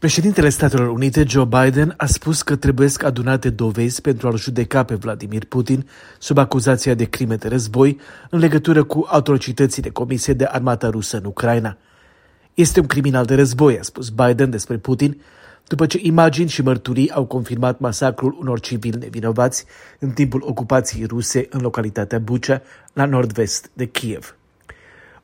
Președintele 0.00 0.48
Statelor 0.48 0.88
Unite, 0.88 1.24
Joe 1.28 1.44
Biden, 1.44 1.94
a 1.96 2.06
spus 2.06 2.42
că 2.42 2.56
trebuie 2.56 2.88
adunate 2.98 3.50
dovezi 3.50 4.00
pentru 4.00 4.28
a-l 4.28 4.36
judeca 4.36 4.84
pe 4.84 4.94
Vladimir 4.94 5.44
Putin 5.44 5.88
sub 6.18 6.38
acuzația 6.38 6.94
de 6.94 7.04
crime 7.04 7.34
de 7.34 7.48
război 7.48 8.00
în 8.30 8.38
legătură 8.38 8.82
cu 8.82 9.06
atrocitățile 9.10 9.90
comise 9.90 10.32
de 10.32 10.44
armata 10.44 10.90
rusă 10.90 11.16
în 11.16 11.24
Ucraina. 11.24 11.76
Este 12.54 12.80
un 12.80 12.86
criminal 12.86 13.24
de 13.24 13.34
război, 13.34 13.78
a 13.78 13.82
spus 13.82 14.08
Biden 14.08 14.50
despre 14.50 14.76
Putin, 14.76 15.20
după 15.66 15.86
ce 15.86 15.98
imagini 16.02 16.48
și 16.48 16.62
mărturii 16.62 17.10
au 17.10 17.24
confirmat 17.24 17.78
masacrul 17.78 18.36
unor 18.40 18.60
civili 18.60 18.98
nevinovați 18.98 19.64
în 19.98 20.10
timpul 20.10 20.42
ocupației 20.46 21.06
ruse 21.06 21.46
în 21.50 21.60
localitatea 21.60 22.18
Bucea, 22.18 22.62
la 22.92 23.04
nord-vest 23.04 23.70
de 23.72 23.86
Kiev. 23.86 24.34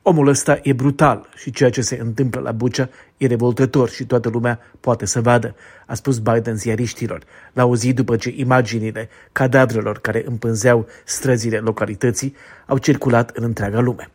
Omul 0.09 0.27
ăsta 0.27 0.59
e 0.63 0.73
brutal 0.73 1.29
și 1.35 1.51
ceea 1.51 1.69
ce 1.69 1.81
se 1.81 1.99
întâmplă 2.01 2.39
la 2.39 2.51
Bucea 2.51 2.89
e 3.17 3.27
revoltător 3.27 3.89
și 3.89 4.05
toată 4.05 4.29
lumea 4.29 4.59
poate 4.79 5.05
să 5.05 5.21
vadă, 5.21 5.55
a 5.85 5.93
spus 5.93 6.19
Biden 6.19 6.55
ziariștilor, 6.55 7.23
la 7.53 7.65
o 7.65 7.75
zi 7.75 7.93
după 7.93 8.15
ce 8.15 8.33
imaginile 8.35 9.09
cadavrelor 9.31 9.99
care 9.99 10.23
împânzeau 10.25 10.87
străzile 11.05 11.57
localității 11.57 12.35
au 12.65 12.77
circulat 12.77 13.29
în 13.37 13.43
întreaga 13.43 13.79
lume. 13.79 14.09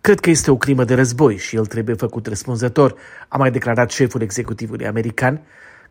Cred 0.00 0.20
că 0.20 0.30
este 0.30 0.50
o 0.50 0.56
crimă 0.56 0.84
de 0.84 0.94
război 0.94 1.36
și 1.36 1.56
el 1.56 1.66
trebuie 1.66 1.94
făcut 1.94 2.26
răspunzător, 2.26 2.94
a 3.28 3.36
mai 3.36 3.50
declarat 3.50 3.90
șeful 3.90 4.22
executivului 4.22 4.86
american, 4.86 5.40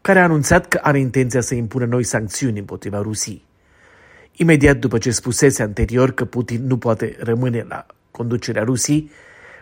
care 0.02 0.19
a 0.19 0.23
anunțat 0.23 0.67
că 0.67 0.80
are 0.81 0.99
intenția 0.99 1.41
să 1.41 1.55
impună 1.55 1.85
noi 1.85 2.03
sancțiuni 2.03 2.59
împotriva 2.59 3.02
Rusiei. 3.02 3.45
Imediat 4.31 4.77
după 4.77 4.97
ce 4.97 5.11
spusese 5.11 5.63
anterior 5.63 6.11
că 6.11 6.25
Putin 6.25 6.67
nu 6.67 6.77
poate 6.77 7.16
rămâne 7.19 7.66
la 7.67 7.85
conducerea 8.15 8.63
Rusiei, 8.63 9.11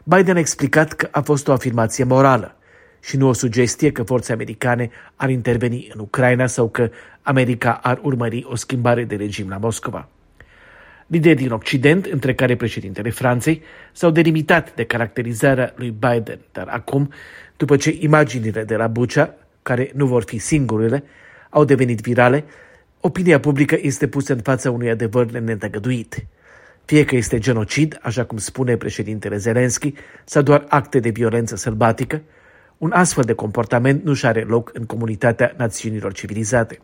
Biden 0.03 0.35
a 0.35 0.39
explicat 0.39 0.93
că 0.93 1.07
a 1.11 1.21
fost 1.21 1.47
o 1.47 1.51
afirmație 1.51 2.03
morală 2.03 2.55
și 3.03 3.17
nu 3.17 3.27
o 3.27 3.33
sugestie 3.33 3.91
că 3.91 4.03
forțe 4.03 4.31
americane 4.31 4.89
ar 5.15 5.29
interveni 5.29 5.89
în 5.93 5.99
Ucraina 5.99 6.47
sau 6.47 6.69
că 6.69 6.89
America 7.21 7.79
ar 7.83 7.99
urmări 8.01 8.45
o 8.49 8.55
schimbare 8.55 9.03
de 9.03 9.15
regim 9.15 9.49
la 9.49 9.57
Moscova. 9.57 10.09
Liderii 11.07 11.43
din 11.43 11.51
Occident, 11.51 12.05
între 12.05 12.33
care 12.33 12.55
președintele 12.55 13.09
Franței, 13.09 13.61
s-au 13.91 14.11
delimitat 14.11 14.75
de 14.75 14.83
caracterizarea 14.83 15.73
lui 15.75 15.89
Biden, 15.99 16.39
dar 16.51 16.67
acum, 16.67 17.11
după 17.57 17.77
ce 17.77 17.97
imaginile 17.99 18.63
de 18.63 18.75
la 18.75 18.87
Bucea, 18.87 19.35
care 19.61 19.91
nu 19.93 20.05
vor 20.05 20.23
fi 20.23 20.37
singurele, 20.37 21.03
au 21.49 21.65
devenit 21.65 22.01
virale, 22.01 22.43
opinia 22.99 23.39
publică 23.39 23.77
este 23.81 24.07
pusă 24.07 24.33
în 24.33 24.39
fața 24.39 24.71
unui 24.71 24.89
adevăr 24.89 25.31
nenetăgăduit. 25.31 26.25
Fie 26.85 27.05
că 27.05 27.15
este 27.15 27.39
genocid, 27.39 27.99
așa 28.01 28.25
cum 28.25 28.37
spune 28.37 28.77
președintele 28.77 29.37
Zelensky, 29.37 29.93
sau 30.23 30.41
doar 30.41 30.65
acte 30.67 30.99
de 30.99 31.09
violență 31.09 31.55
sălbatică, 31.55 32.21
un 32.77 32.91
astfel 32.91 33.23
de 33.23 33.33
comportament 33.33 34.03
nu 34.03 34.13
și 34.13 34.25
are 34.25 34.41
loc 34.41 34.71
în 34.73 34.85
comunitatea 34.85 35.53
națiunilor 35.57 36.13
civilizate. 36.13 36.79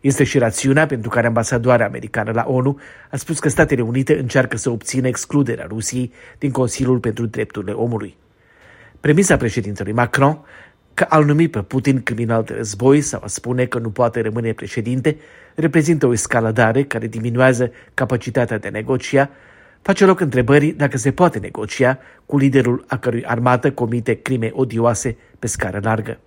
Este 0.00 0.24
și 0.24 0.38
rațiunea 0.38 0.86
pentru 0.86 1.10
care 1.10 1.26
ambasadoarea 1.26 1.86
americană 1.86 2.30
la 2.32 2.44
ONU 2.48 2.80
a 3.10 3.16
spus 3.16 3.38
că 3.38 3.48
Statele 3.48 3.82
Unite 3.82 4.18
încearcă 4.18 4.56
să 4.56 4.70
obțină 4.70 5.06
excluderea 5.06 5.66
Rusiei 5.68 6.12
din 6.38 6.50
Consiliul 6.50 6.98
pentru 6.98 7.26
Drepturile 7.26 7.72
Omului. 7.72 8.16
Premisa 9.00 9.36
președintelui 9.36 9.92
Macron 9.92 10.38
că 10.94 11.06
al 11.08 11.24
numi 11.24 11.48
pe 11.48 11.62
Putin 11.62 12.02
criminal 12.02 12.42
de 12.42 12.54
război 12.54 13.00
sau 13.00 13.20
a 13.24 13.26
spune 13.26 13.64
că 13.64 13.78
nu 13.78 13.90
poate 13.90 14.20
rămâne 14.20 14.52
președinte 14.52 15.16
reprezintă 15.54 16.06
o 16.06 16.12
escaladare 16.12 16.82
care 16.82 17.06
diminuează 17.06 17.72
capacitatea 17.94 18.58
de 18.58 18.68
negocia, 18.68 19.30
face 19.82 20.04
loc 20.04 20.20
întrebării 20.20 20.72
dacă 20.72 20.96
se 20.96 21.12
poate 21.12 21.38
negocia 21.38 21.98
cu 22.26 22.38
liderul 22.38 22.84
a 22.88 22.98
cărui 22.98 23.24
armată 23.24 23.72
comite 23.72 24.14
crime 24.14 24.50
odioase 24.54 25.16
pe 25.38 25.46
scară 25.46 25.80
largă. 25.82 26.18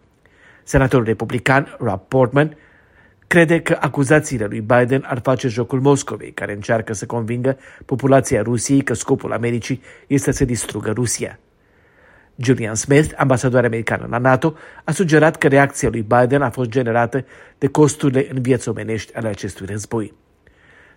Senatorul 0.64 1.06
republican 1.06 1.76
Rob 1.80 2.02
Portman 2.08 2.58
crede 3.28 3.62
că 3.62 3.78
acuzațiile 3.80 4.46
lui 4.46 4.62
Biden 4.62 5.04
ar 5.08 5.20
face 5.24 5.48
jocul 5.48 5.82
Moscovei, 5.82 6.31
care 6.31 6.54
încearcă 6.54 6.94
să 6.94 7.06
convingă 7.06 7.58
populația 7.86 8.42
Rusiei 8.42 8.81
că 8.81 8.94
scopul 8.94 9.34
Americii 9.34 9.81
este 10.08 10.31
să 10.31 10.46
distrugă 10.46 10.92
Rusia. 10.92 11.40
Julian 12.35 12.75
Smith, 12.75 13.13
ambasador 13.18 13.66
american 13.66 14.07
la 14.09 14.18
NATO, 14.18 14.56
a 14.84 14.91
sugerat 14.91 15.35
că 15.35 15.47
reacția 15.47 15.90
lui 15.90 16.01
Biden 16.01 16.41
a 16.41 16.50
fost 16.50 16.69
generată 16.69 17.25
de 17.57 17.68
costurile 17.68 18.28
în 18.31 18.41
vieți 18.41 18.69
omenești 18.69 19.16
ale 19.16 19.28
acestui 19.28 19.66
război. 19.66 20.13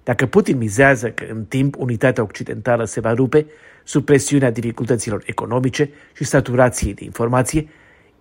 Dacă 0.03 0.27
Putin 0.27 0.57
mizează 0.57 1.11
că 1.11 1.25
în 1.31 1.45
timp 1.45 1.77
unitatea 1.79 2.23
occidentală 2.23 2.85
se 2.85 3.01
va 3.01 3.13
rupe 3.13 3.47
sub 3.85 4.05
presiunea 4.05 4.51
dificultăților 4.51 5.23
economice 5.27 5.91
și 6.13 6.25
saturației 6.25 6.95
de 6.95 7.05
informație, 7.05 7.69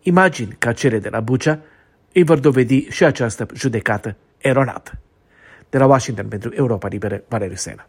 imagini 0.02 0.56
ca 0.60 0.74
cele 0.74 1.00
de 1.00 1.10
la 1.10 1.20
Bucea 1.20 1.60
îi 2.14 2.24
vor 2.24 2.40
dovedi 2.40 2.88
și 2.90 3.04
această 3.04 3.46
judecată 3.54 4.16
eronată. 4.38 5.00
De 5.70 5.78
la 5.78 5.86
Washington 5.86 6.28
pentru 6.28 6.52
Europa 6.54 6.88
Liberă, 6.88 7.24
Valeriu 7.28 7.56
Sena. 7.56 7.88